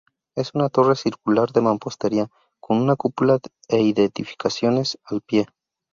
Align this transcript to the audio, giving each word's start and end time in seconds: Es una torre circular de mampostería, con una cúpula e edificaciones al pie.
Es 0.35 0.55
una 0.55 0.69
torre 0.69 0.95
circular 0.95 1.51
de 1.51 1.61
mampostería, 1.61 2.27
con 2.59 2.81
una 2.81 2.95
cúpula 2.95 3.37
e 3.69 3.81
edificaciones 3.91 4.97
al 5.03 5.21
pie. 5.21 5.45